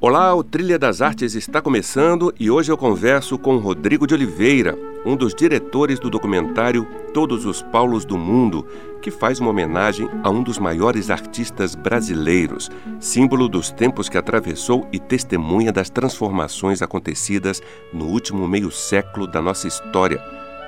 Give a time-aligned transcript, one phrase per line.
[0.00, 4.78] Olá, o Trilha das Artes está começando e hoje eu converso com Rodrigo de Oliveira,
[5.04, 8.64] um dos diretores do documentário Todos os Paulos do Mundo,
[9.02, 12.70] que faz uma homenagem a um dos maiores artistas brasileiros,
[13.00, 17.60] símbolo dos tempos que atravessou e testemunha das transformações acontecidas
[17.92, 20.22] no último meio século da nossa história,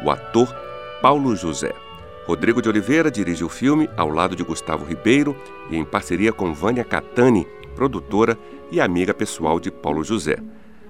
[0.04, 0.52] o ator
[1.00, 1.72] Paulo José.
[2.26, 5.36] Rodrigo de Oliveira dirige o filme ao lado de Gustavo Ribeiro
[5.70, 8.36] e em parceria com Vânia Catani, produtora
[8.72, 10.36] e amiga pessoal de Paulo José.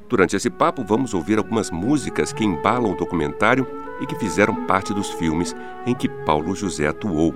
[0.08, 3.66] Durante esse papo, vamos ouvir algumas músicas que embalam o documentário
[4.00, 5.54] e que fizeram parte dos filmes
[5.86, 7.32] em que Paulo José atuou.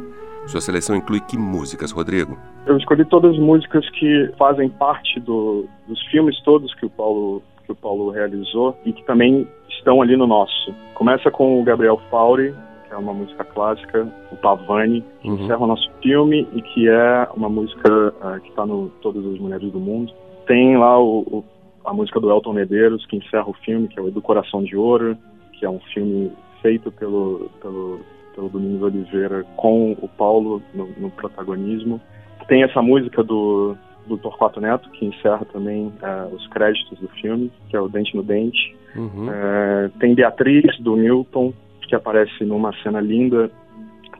[0.46, 2.36] Sua seleção inclui que músicas, Rodrigo?
[2.66, 7.42] Eu escolhi todas as músicas que fazem parte do, dos filmes todos que o Paulo
[7.64, 10.74] que o Paulo realizou e que também estão ali no nosso.
[10.94, 12.54] Começa com o Gabriel Fauri,
[12.86, 15.36] que é uma música clássica, o Pavani, que uhum.
[15.36, 19.38] encerra o nosso filme e que é uma música uh, que está no Todas as
[19.38, 20.12] Mulheres do Mundo.
[20.46, 21.44] Tem lá o,
[21.84, 24.76] a música do Elton Medeiros, que encerra o filme, que é o Do Coração de
[24.76, 25.16] Ouro,
[25.52, 28.00] que é um filme feito pelo, pelo,
[28.34, 32.00] pelo Domingos Oliveira com o Paulo no, no protagonismo.
[32.48, 37.52] Tem essa música do, do Torquato Neto, que encerra também uh, os créditos do filme,
[37.68, 38.74] que é o Dente no Dente.
[38.96, 39.28] Uhum.
[39.28, 41.52] Uh, tem Beatriz, do Milton,
[41.88, 43.50] que aparece numa cena linda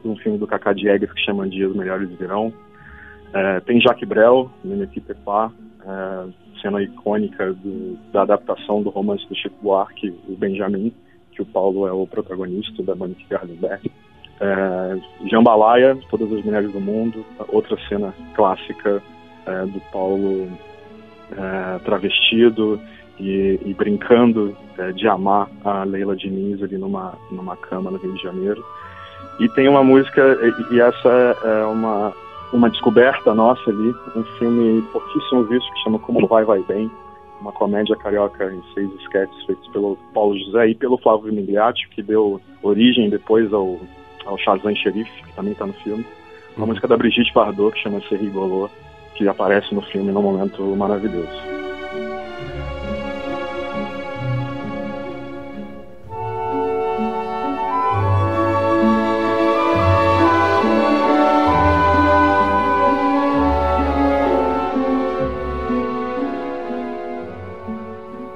[0.01, 2.47] de um filme do Cacá Diegues que chama Dias Melhores Virão.
[2.47, 4.49] Uh, tem Jacques Brel,
[4.81, 5.51] Equipe Pá,
[5.85, 10.91] é, cena icônica do, da adaptação do romance do Chico Buarque, o Benjamin,
[11.31, 13.91] que o Paulo é o protagonista da Monique Gardenberg.
[14.39, 14.97] É,
[15.29, 19.01] Jambalaya, Todas as Mulheres do Mundo, outra cena clássica
[19.45, 20.49] é, do Paulo
[21.31, 22.79] é, travestido
[23.19, 28.13] e, e brincando é, de amar a Leila Diniz ali numa, numa cama no Rio
[28.13, 28.63] de Janeiro.
[29.39, 32.13] E tem uma música, e, e essa é uma
[32.53, 36.89] uma descoberta nossa ali, um filme pouquíssimo visto que chama Como Vai Vai Bem,
[37.41, 42.01] uma comédia carioca em seis sketches feitos pelo Paulo José e pelo Flávio Migliatti, que
[42.01, 43.79] deu origem depois ao,
[44.25, 46.05] ao Shazam Xerife, que também está no filme.
[46.55, 46.67] Uma uhum.
[46.67, 48.69] música da Brigitte Bardot, que chama Se Rigolô,
[49.15, 51.54] que aparece no filme num momento maravilhoso.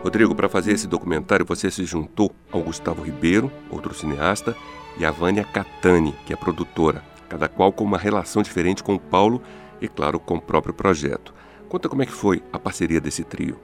[0.09, 4.55] Rodrigo, para fazer esse documentário, você se juntou ao Gustavo Ribeiro, outro cineasta,
[4.99, 8.99] e a Vânia Catani, que é produtora, cada qual com uma relação diferente com o
[8.99, 9.39] Paulo
[9.79, 11.31] e, claro, com o próprio projeto.
[11.69, 13.57] Conta como é que foi a parceria desse trio.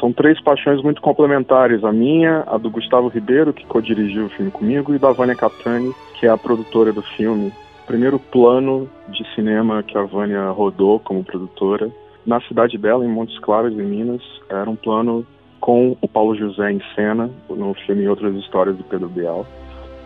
[0.00, 4.50] São três paixões muito complementares, a minha, a do Gustavo Ribeiro, que co-dirigiu o filme
[4.50, 7.52] comigo, e da Vânia Catani, que é a produtora do filme.
[7.86, 11.90] Primeiro plano de cinema que a Vânia rodou como produtora,
[12.24, 15.26] na cidade dela, em Montes Claros, em Minas, era um plano
[15.60, 19.46] com o Paulo José em cena no filme Outras Histórias do Pedro Bial.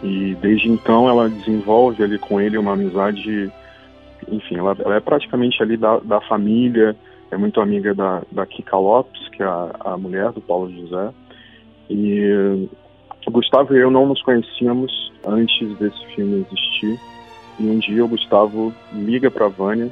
[0.02, 3.50] E desde então ela desenvolve ali com ele uma amizade,
[4.28, 6.94] enfim, ela, ela é praticamente ali da, da, família,
[7.30, 11.10] é muito amiga da, da Kika Lopes, que é a, a mulher do Paulo José.
[11.88, 12.68] E
[13.26, 17.00] o Gustavo e eu não nos conhecíamos antes desse filme existir.
[17.58, 19.90] E um dia o Gustavo liga para a Vânia,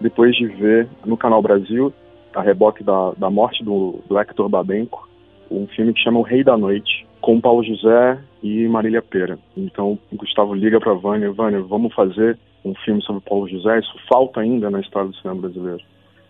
[0.00, 1.92] depois de ver no Canal Brasil
[2.34, 5.08] a reboque da, da morte do, do Hector Babenco,
[5.50, 9.38] um filme que chama O Rei da Noite, com Paulo José e Marília Pera.
[9.56, 14.40] Então, Gustavo liga para Vânia, Vânia, vamos fazer um filme sobre Paulo José, isso falta
[14.40, 15.82] ainda na história do cinema brasileiro.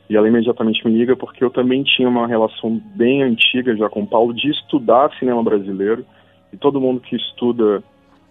[0.08, 4.04] E ela imediatamente me liga porque eu também tinha uma relação bem antiga já com
[4.04, 6.04] Paulo de estudar cinema brasileiro.
[6.52, 7.82] E todo mundo que estuda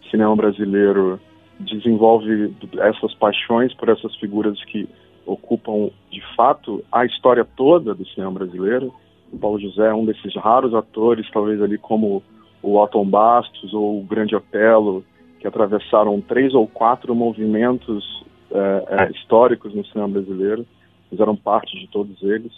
[0.09, 1.19] cinema brasileiro
[1.59, 4.87] desenvolve essas paixões por essas figuras que
[5.31, 8.93] ocupam de fato a história toda do cinema brasileiro.
[9.31, 12.21] O Paulo José é um desses raros atores, talvez ali como
[12.61, 15.03] o Otton Bastos ou o Grande Otelo,
[15.39, 20.65] que atravessaram três ou quatro movimentos é, é, históricos no cinema brasileiro,
[21.09, 22.51] fizeram parte de todos eles.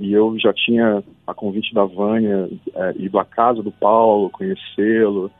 [0.00, 5.30] E eu já tinha a convite da Vânia é, ido à casa do Paulo, conhecê-lo,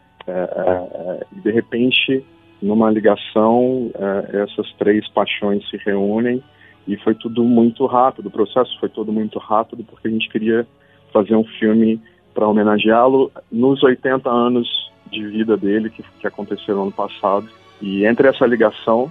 [1.36, 2.24] e de repente,
[2.62, 3.90] numa ligação,
[4.32, 6.42] essas três paixões se reúnem
[6.86, 10.66] e foi tudo muito rápido, o processo foi todo muito rápido, porque a gente queria
[11.12, 12.00] fazer um filme
[12.34, 14.68] para homenageá-lo nos 80 anos
[15.10, 17.48] de vida dele, que, que aconteceu no ano passado.
[17.80, 19.10] E entre essa ligação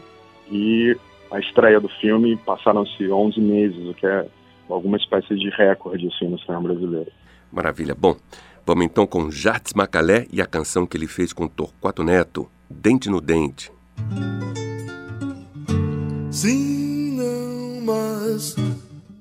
[0.51, 0.95] e
[1.31, 4.27] a estreia do filme, passaram-se 11 meses, o que é
[4.69, 7.11] alguma espécie de recorde assim, no cinema brasileiro.
[7.51, 7.95] Maravilha.
[7.95, 8.15] Bom,
[8.65, 13.09] vamos então com Jats Macalé e a canção que ele fez com Torquato Neto, Dente
[13.09, 13.71] no Dente.
[16.31, 16.82] Sim,
[17.83, 18.55] mas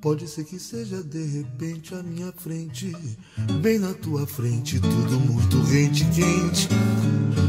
[0.01, 2.93] pode ser que seja de repente à minha frente,
[3.61, 6.69] bem na tua frente, tudo muito rente quente.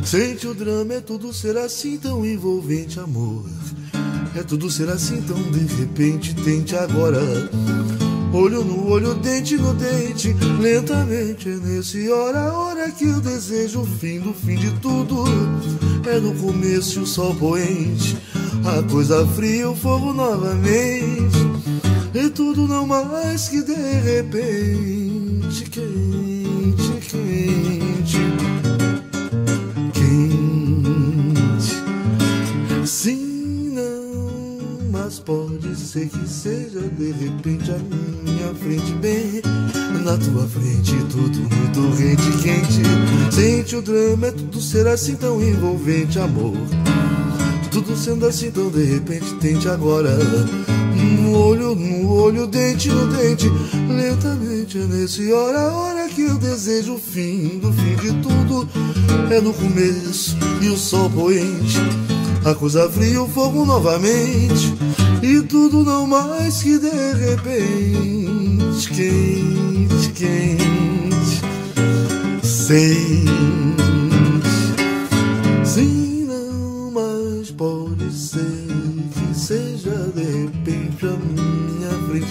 [0.03, 3.45] Sente o drama, é tudo ser assim tão envolvente, amor.
[4.35, 7.19] É tudo ser assim tão de repente, tente agora.
[8.33, 13.85] Olho no olho, dente no dente, lentamente é nesse hora, hora que eu desejo o
[13.85, 15.23] fim do fim de tudo.
[16.09, 18.17] É no começo o sol poente,
[18.65, 21.37] a coisa fria, o fogo novamente.
[22.13, 27.73] E tudo não mais que de repente, quente, quente.
[35.25, 38.93] pode ser que seja de repente a minha frente.
[38.95, 39.41] Bem
[40.03, 42.81] na tua frente tudo muito rente quente.
[43.33, 46.57] Sente o drama é tudo ser assim tão envolvente amor
[47.93, 50.17] tudo sendo assim tão de repente tente agora.
[51.21, 53.49] No olho no olho dente no dente.
[53.87, 58.67] Lentamente é nesse hora hora que eu desejo o fim do fim de tudo.
[59.31, 61.77] É no começo e o sol poente.
[62.45, 64.73] A coisa fria o fogo novamente.
[65.21, 71.41] E tudo não mais que de repente quente, quente,
[72.43, 73.72] sente.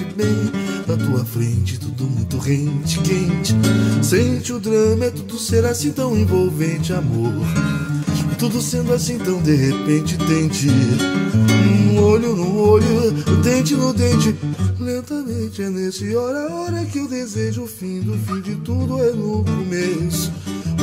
[0.03, 0.53] Frente bem
[0.87, 3.55] na tua frente, tudo muito rente, quente.
[4.03, 7.33] Sente o drama, é tudo ser assim tão envolvente, amor.
[8.39, 10.67] Tudo sendo assim tão de repente, tente
[11.95, 13.13] no olho no olho,
[13.43, 14.35] dente no dente.
[14.81, 19.13] Lentamente é nesse hora, hora que eu desejo o fim do fim de tudo é
[19.13, 20.33] no começo.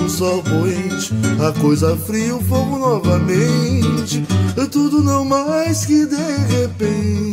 [0.06, 1.12] O sol poente,
[1.46, 4.24] a coisa fria, o fogo novamente.
[4.72, 7.29] Tudo não mais que de repente,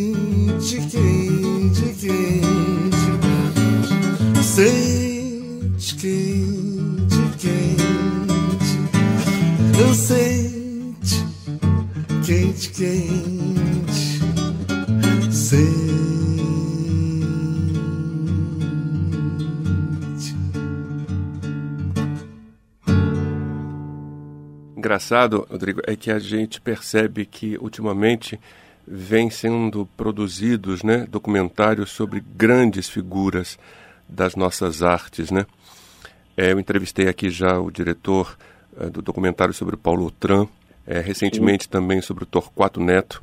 [24.96, 28.40] engraçado, Rodrigo, é que a gente percebe que ultimamente
[28.88, 33.58] vem sendo produzidos né, documentários sobre grandes figuras
[34.08, 35.30] das nossas artes.
[35.30, 35.44] Né?
[36.34, 38.38] É, eu entrevistei aqui já o diretor
[38.80, 40.48] é, do documentário sobre o Paulo Outram,
[40.86, 41.70] é, recentemente Sim.
[41.70, 43.22] também sobre o Torquato Neto.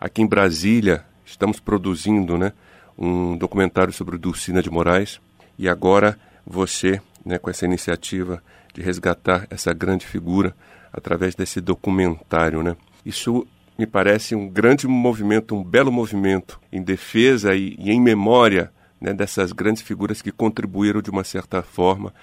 [0.00, 2.52] Aqui em Brasília estamos produzindo né,
[2.98, 5.20] um documentário sobre o Dulcina de Moraes
[5.56, 8.42] e agora você, né, com essa iniciativa
[8.74, 10.54] de resgatar essa grande figura,
[10.92, 12.76] através desse documentário, né?
[13.06, 13.46] Isso
[13.78, 19.12] me parece um grande movimento, um belo movimento em defesa e, e em memória né,
[19.12, 22.14] dessas grandes figuras que contribuíram de uma certa forma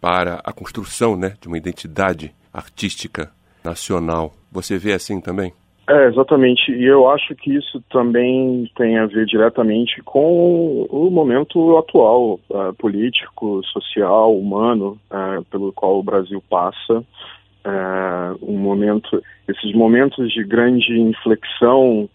[0.00, 3.30] para a construção né, de uma identidade artística
[3.62, 4.34] nacional.
[4.50, 5.52] Você vê assim também?
[5.88, 6.72] É, exatamente.
[6.72, 12.74] E eu acho que isso também tem a ver diretamente com o momento atual, uh,
[12.76, 20.42] político, social, humano, uh, pelo qual o Brasil passa uh, um momento, esses momentos de
[20.42, 22.08] grande inflexão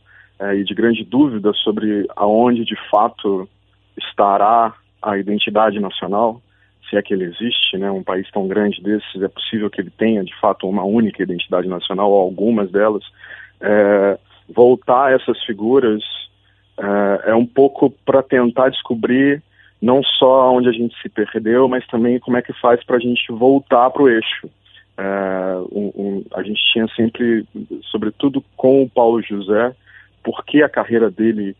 [0.55, 3.47] e de grande dúvida sobre aonde de fato
[3.95, 6.41] estará a identidade nacional,
[6.89, 7.91] se é que ele existe, né?
[7.91, 11.67] Um país tão grande desses é possível que ele tenha de fato uma única identidade
[11.67, 13.03] nacional ou algumas delas.
[13.61, 14.19] Uh,
[14.53, 16.03] voltar essas figuras
[17.25, 19.43] é um pouco para tentar descobrir
[19.81, 22.99] não só onde a gente se perdeu, mas também como é que faz para a
[22.99, 24.47] gente voltar para o eixo.
[24.47, 27.45] Uh, um, um, a gente tinha sempre,
[27.89, 29.75] sobretudo com o Paulo José,
[30.23, 31.55] porque a carreira dele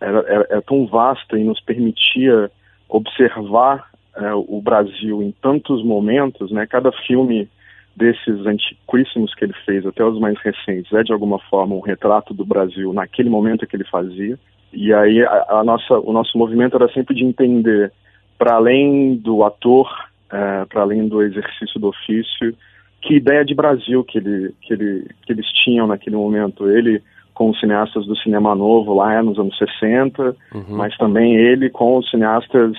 [0.00, 2.50] era, era, era tão vasta e nos permitia
[2.88, 6.66] observar uh, o Brasil em tantos momentos, né?
[6.66, 7.48] Cada filme
[7.96, 12.34] desses antiquíssimos que ele fez, até os mais recentes, é de alguma forma um retrato
[12.34, 14.38] do Brasil naquele momento que ele fazia.
[14.72, 17.92] E aí a, a nossa, o nosso movimento era sempre de entender,
[18.36, 19.88] para além do ator,
[20.26, 22.54] uh, para além do exercício do ofício,
[23.00, 26.68] que ideia de Brasil que, ele, que, ele, que eles tinham naquele momento.
[26.68, 27.02] Ele
[27.34, 30.64] com os cineastas do cinema novo lá nos anos 60, uhum.
[30.70, 32.72] mas também ele com os cineastas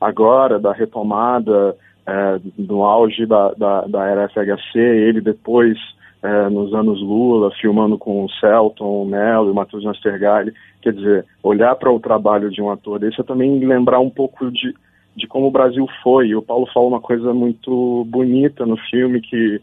[0.00, 1.76] agora da retomada
[2.08, 5.76] é, no auge da, da, da era FHC, ele depois
[6.22, 10.54] é, nos anos Lula, filmando com o Celton, o Mello e o Matheus Nastergalli.
[10.80, 14.50] Quer dizer, olhar para o trabalho de um ator desse é também lembrar um pouco
[14.50, 14.74] de,
[15.14, 16.28] de como o Brasil foi.
[16.28, 19.60] E o Paulo fala uma coisa muito bonita no filme, que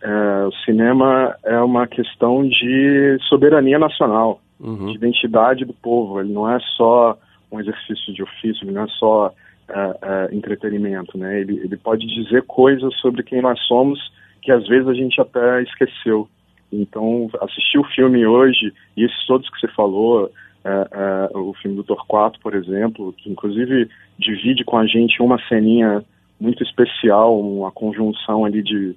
[0.00, 4.86] é, o cinema é uma questão de soberania nacional, uhum.
[4.86, 6.20] de identidade do povo.
[6.20, 7.18] Ele não é só
[7.50, 9.32] um exercício de ofício, ele não é só
[9.68, 11.16] é, é, entretenimento.
[11.18, 11.40] Né?
[11.40, 13.98] Ele, ele pode dizer coisas sobre quem nós somos
[14.40, 16.28] que às vezes a gente até esqueceu.
[16.72, 20.30] Então, assistir o filme hoje, e esses todos que você falou,
[20.64, 26.04] é, o filme do Torquato, por exemplo, que inclusive divide com a gente uma ceninha
[26.40, 28.94] muito especial, uma conjunção ali de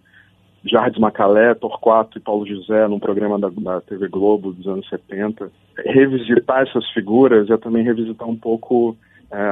[0.64, 5.52] Jardim Macalé, Torquato e Paulo José num programa da, da, TV Globo dos anos 70.
[5.86, 8.96] Revisitar essas figuras é também revisitar um pouco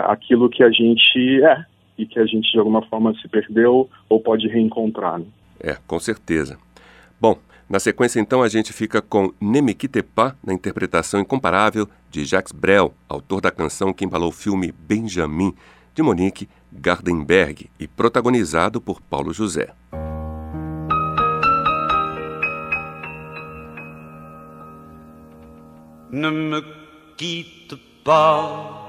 [0.05, 1.65] aquilo que a gente é
[1.97, 5.19] e que a gente de alguma forma se perdeu ou pode reencontrar.
[5.19, 5.25] Né?
[5.59, 6.57] É, com certeza.
[7.19, 7.37] Bom,
[7.69, 13.41] na sequência então a gente fica com Nemekitepa, na interpretação incomparável de Jacques Brel, autor
[13.41, 15.53] da canção que embalou o filme Benjamin,
[15.93, 19.73] de Monique Gardenberg e protagonizado por Paulo José.
[26.11, 26.63] Ne me
[27.17, 28.88] quitte pas,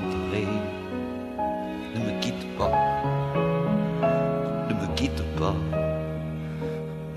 [0.39, 2.71] Ne me quitte pas
[5.01, 5.55] quitte pas,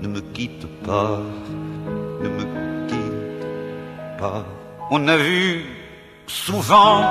[0.01, 1.19] ne me quitte pas,
[2.23, 2.43] ne me
[2.87, 3.45] quitte
[4.17, 4.43] pas.
[4.89, 5.65] On a vu
[6.25, 7.03] souvent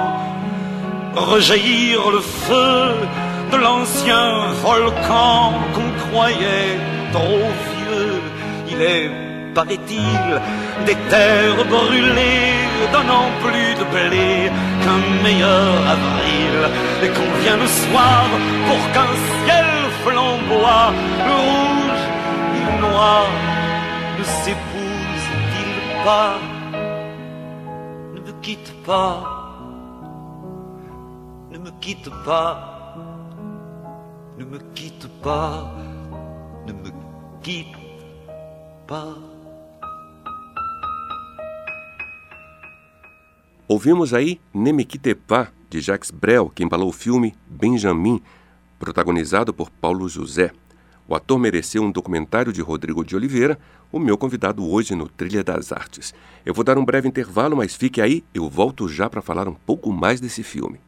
[1.15, 2.81] rejaillir le feu
[3.53, 6.77] de l'ancien volcan qu'on croyait
[7.13, 8.21] trop vieux.
[8.71, 9.11] Il est,
[9.55, 10.29] paraît-il,
[10.87, 14.51] des terres brûlées donnant plus de blé
[14.83, 16.57] qu'un meilleur avril
[17.05, 18.25] et qu'on vient le soir
[18.67, 19.13] pour qu'un
[19.45, 19.69] ciel
[20.03, 20.93] flamboie,
[21.27, 22.05] le rouge
[22.57, 23.27] et le noir
[24.19, 26.35] ne s'épousent-ils pas
[28.15, 29.17] Ne me quitte pas,
[31.51, 32.53] ne me quitte pas,
[34.39, 35.73] ne me quitte pas,
[36.67, 36.91] ne me
[37.43, 37.77] quitte
[38.87, 39.34] pas.
[43.75, 48.23] Ouvimos aí Nemekitepa, de Jacques Brel, que embalou o filme Benjamin,
[48.79, 50.53] protagonizado por Paulo José.
[51.09, 53.59] O ator mereceu um documentário de Rodrigo de Oliveira,
[53.91, 56.15] o meu convidado hoje no Trilha das Artes.
[56.47, 59.55] Eu vou dar um breve intervalo, mas fique aí, eu volto já para falar um
[59.55, 60.79] pouco mais desse filme.